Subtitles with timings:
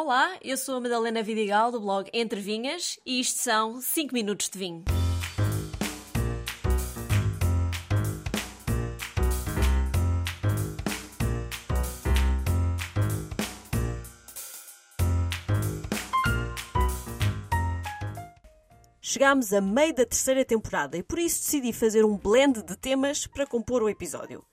[0.00, 4.48] Olá, eu sou a Madalena Vidigal do blog Entre Vinhas e isto são 5 minutos
[4.48, 4.84] de vinho.
[19.00, 23.26] Chegámos a meio da terceira temporada e por isso decidi fazer um blend de temas
[23.26, 24.44] para compor o episódio.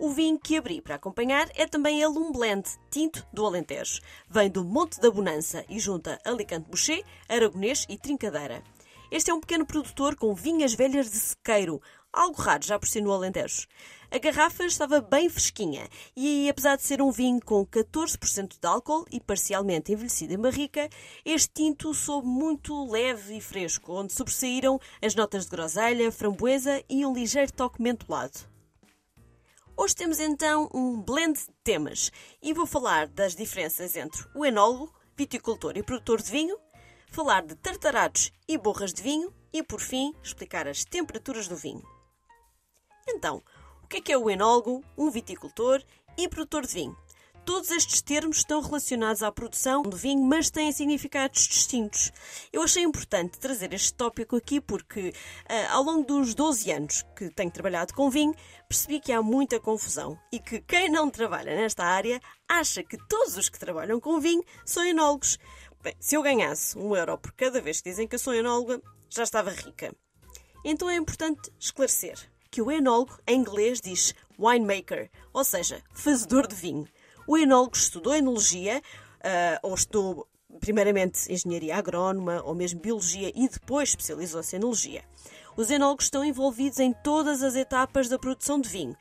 [0.00, 4.00] O vinho que abri para acompanhar é também ele um blend tinto do Alentejo.
[4.30, 8.62] Vem do Monte da Bonança e junta Alicante Boucher, Aragonês e Trincadeira.
[9.10, 13.00] Este é um pequeno produtor com vinhas velhas de sequeiro, algo raro já por si
[13.00, 13.66] no Alentejo.
[14.08, 19.04] A garrafa estava bem fresquinha e, apesar de ser um vinho com 14% de álcool
[19.10, 20.88] e parcialmente envelhecido em barrica,
[21.24, 27.04] este tinto soube muito leve e fresco, onde sobressaíram as notas de groselha, framboesa e
[27.04, 28.57] um ligeiro toque mentolado.
[29.80, 32.10] Hoje temos então um blend de temas
[32.42, 36.58] e vou falar das diferenças entre o enólogo, viticultor e produtor de vinho,
[37.12, 41.84] falar de tartarados e borras de vinho e, por fim, explicar as temperaturas do vinho.
[43.08, 43.40] Então,
[43.80, 45.80] o que é que é o enólogo, um viticultor
[46.16, 46.96] e produtor de vinho?
[47.48, 52.12] Todos estes termos estão relacionados à produção do vinho, mas têm significados distintos.
[52.52, 57.30] Eu achei importante trazer este tópico aqui porque, uh, ao longo dos 12 anos que
[57.30, 58.34] tenho trabalhado com vinho,
[58.68, 63.38] percebi que há muita confusão e que quem não trabalha nesta área acha que todos
[63.38, 65.38] os que trabalham com vinho são enólogos.
[65.82, 68.78] Bem, se eu ganhasse um euro por cada vez que dizem que eu sou enóloga,
[69.08, 69.96] já estava rica.
[70.62, 76.54] Então é importante esclarecer que o enólogo em inglês diz winemaker, ou seja, fazedor de
[76.54, 76.86] vinho.
[77.28, 78.82] O enólogo estudou enologia,
[79.18, 80.26] uh, ou estudou
[80.60, 85.04] primeiramente engenharia agrónoma ou mesmo biologia e depois especializou-se em enologia.
[85.54, 88.96] Os enólogos estão envolvidos em todas as etapas da produção de vinho,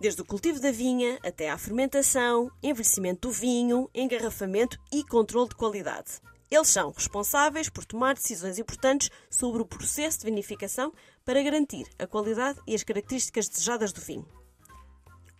[0.00, 5.56] desde o cultivo da vinha até à fermentação, envelhecimento do vinho, engarrafamento e controle de
[5.56, 6.20] qualidade.
[6.48, 10.92] Eles são responsáveis por tomar decisões importantes sobre o processo de vinificação
[11.24, 14.43] para garantir a qualidade e as características desejadas do vinho.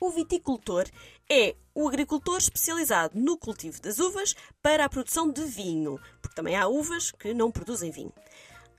[0.01, 0.85] O viticultor
[1.31, 6.57] é o agricultor especializado no cultivo das uvas para a produção de vinho, porque também
[6.57, 8.13] há uvas que não produzem vinho.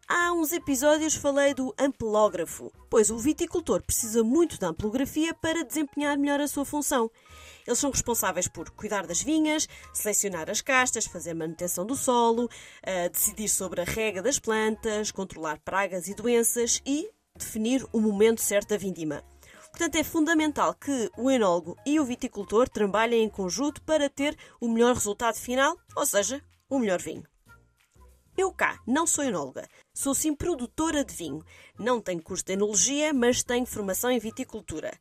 [0.08, 6.16] Há uns episódios falei do ampelógrafo, pois o viticultor precisa muito de ampelografia para desempenhar
[6.16, 7.10] melhor a sua função.
[7.66, 12.48] Eles são responsáveis por cuidar das vinhas, selecionar as castas, fazer manutenção do solo,
[12.84, 18.42] eh, decidir sobre a rega das plantas, controlar pragas e doenças e definir o momento
[18.42, 19.24] certo da vindima.
[19.76, 24.70] Portanto, é fundamental que o enólogo e o viticultor trabalhem em conjunto para ter o
[24.70, 27.26] melhor resultado final, ou seja, o melhor vinho.
[28.38, 31.44] Eu cá não sou enóloga, sou sim produtora de vinho.
[31.78, 34.98] Não tenho curso de enologia, mas tenho formação em viticultura.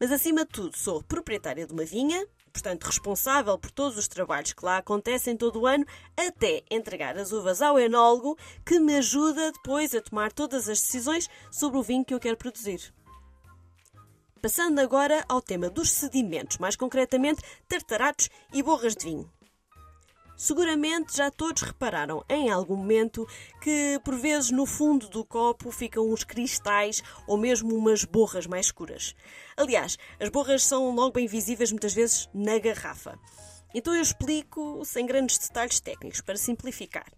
[0.00, 4.52] Mas acima de tudo sou proprietária de uma vinha, portanto responsável por todos os trabalhos
[4.52, 5.86] que lá acontecem todo o ano,
[6.16, 11.30] até entregar as uvas ao enólogo, que me ajuda depois a tomar todas as decisões
[11.48, 12.92] sobre o vinho que eu quero produzir.
[14.46, 19.28] Passando agora ao tema dos sedimentos, mais concretamente tartaratos e borras de vinho.
[20.36, 23.26] Seguramente já todos repararam em algum momento
[23.60, 28.66] que, por vezes, no fundo do copo ficam uns cristais ou mesmo umas borras mais
[28.66, 29.16] escuras.
[29.56, 33.18] Aliás, as borras são logo bem visíveis muitas vezes na garrafa.
[33.74, 37.12] Então eu explico sem grandes detalhes técnicos para simplificar.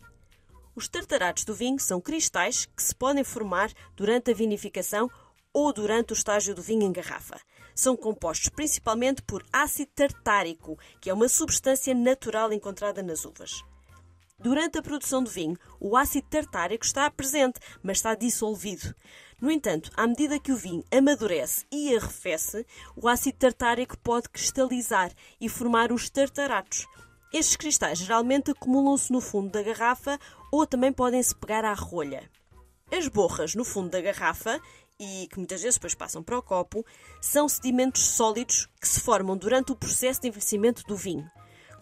[0.74, 5.10] Os tartaratos do vinho são cristais que se podem formar durante a vinificação
[5.52, 7.40] ou durante o estágio do vinho em garrafa.
[7.74, 13.62] São compostos principalmente por ácido tartárico, que é uma substância natural encontrada nas uvas.
[14.40, 18.94] Durante a produção do vinho, o ácido tartárico está presente, mas está dissolvido.
[19.40, 22.64] No entanto, à medida que o vinho amadurece e arrefece,
[22.96, 26.86] o ácido tartárico pode cristalizar e formar os tartaratos.
[27.32, 30.18] Estes cristais geralmente acumulam-se no fundo da garrafa
[30.52, 32.30] ou também podem se pegar à rolha.
[32.90, 34.60] As borras no fundo da garrafa
[34.98, 36.84] e que muitas vezes depois passam para o copo,
[37.20, 41.30] são sedimentos sólidos que se formam durante o processo de envelhecimento do vinho.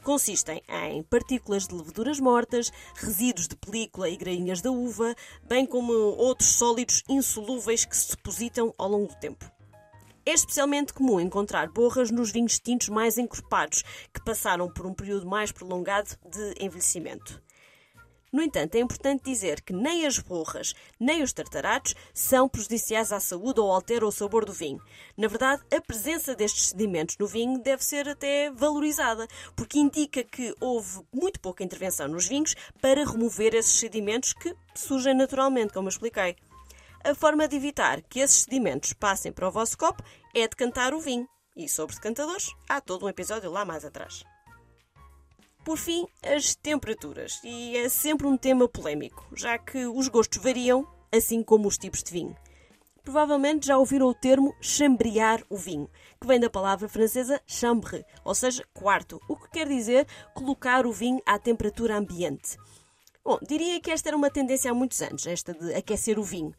[0.03, 5.93] Consistem em partículas de leveduras mortas, resíduos de película e grainhas da uva, bem como
[5.93, 9.51] outros sólidos insolúveis que se depositam ao longo do tempo.
[10.25, 13.83] É especialmente comum encontrar borras nos vinhos tintos mais encorpados,
[14.13, 17.43] que passaram por um período mais prolongado de envelhecimento.
[18.37, 23.19] No entanto, é importante dizer que nem as borras nem os tartaratos são prejudiciais à
[23.19, 24.79] saúde ou alteram o sabor do vinho.
[25.17, 30.55] Na verdade, a presença destes sedimentos no vinho deve ser até valorizada, porque indica que
[30.61, 35.93] houve muito pouca intervenção nos vinhos para remover esses sedimentos que surgem naturalmente, como eu
[35.93, 36.37] expliquei.
[37.03, 40.05] A forma de evitar que esses sedimentos passem para o vosso copo
[40.35, 41.27] é decantar o vinho.
[41.57, 44.36] E sobre decantadores, há todo um episódio lá mais atrás.
[45.67, 47.41] Por fim, as temperaturas.
[47.43, 52.05] E é sempre um tema polémico, já que os gostos variam, assim como os tipos
[52.05, 52.37] de vinho.
[53.03, 55.91] Provavelmente já ouviram o termo chambrear o vinho,
[56.21, 60.93] que vem da palavra francesa chambre, ou seja, quarto, o que quer dizer colocar o
[60.93, 62.57] vinho à temperatura ambiente.
[63.25, 66.55] Bom, diria que esta era uma tendência há muitos anos, esta de aquecer o vinho.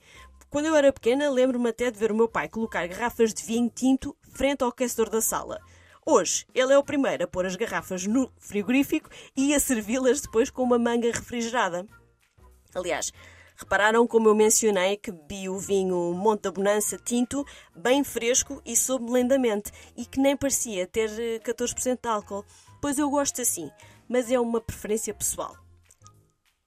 [0.49, 3.71] Quando eu era pequena, lembro-me até de ver o meu pai colocar garrafas de vinho
[3.73, 5.61] tinto frente ao aquecedor da sala.
[6.09, 10.49] Hoje, ele é o primeiro a pôr as garrafas no frigorífico e a servi-las depois
[10.49, 11.85] com uma manga refrigerada.
[12.73, 13.11] Aliás,
[13.57, 17.45] repararam como eu mencionei que bebi o vinho Monte da Bonança tinto,
[17.75, 21.09] bem fresco e sob lendamente, e que nem parecia ter
[21.41, 22.45] 14% eh, de álcool.
[22.81, 23.69] Pois eu gosto assim,
[24.07, 25.57] mas é uma preferência pessoal.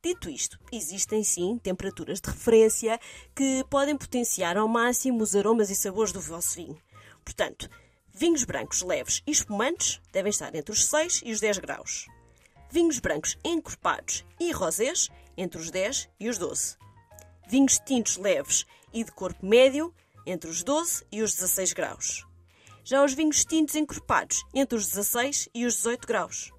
[0.05, 3.01] Dito isto, existem sim temperaturas de referência
[3.35, 6.79] que podem potenciar ao máximo os aromas e sabores do vosso vinho.
[7.25, 7.71] Portanto,
[8.13, 12.07] vinhos brancos leves e espumantes devem estar entre os 6 e os 10 graus.
[12.71, 16.77] Vinhos brancos encorpados e rosés entre os 10 e os 12.
[17.49, 19.93] Vinhos tintos leves e de corpo médio
[20.27, 22.27] entre os 12 e os 16 graus.
[22.85, 26.53] Já os vinhos tintos encorpados entre os 16 e os 18 graus.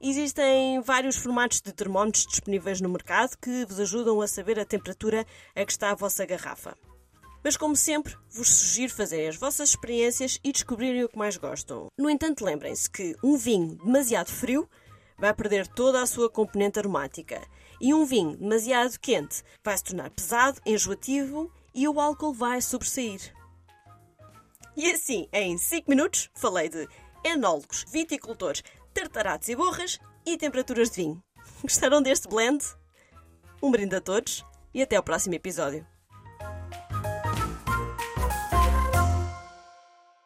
[0.00, 5.26] Existem vários formatos de termómetros disponíveis no mercado que vos ajudam a saber a temperatura
[5.54, 6.74] a que está a vossa garrafa.
[7.42, 11.88] Mas, como sempre, vos sugiro fazerem as vossas experiências e descobrirem o que mais gostam.
[11.98, 14.68] No entanto, lembrem-se que um vinho demasiado frio
[15.18, 17.40] vai perder toda a sua componente aromática
[17.80, 23.34] e um vinho demasiado quente vai se tornar pesado, enjoativo e o álcool vai sobressair.
[24.76, 26.88] E assim, em 5 minutos, falei de
[27.24, 28.62] enólogos, viticultores,
[28.94, 31.22] tartaratos e borras e temperaturas de vinho.
[31.62, 32.64] Gostaram deste blend?
[33.62, 35.86] Um brinde a todos e até ao próximo episódio.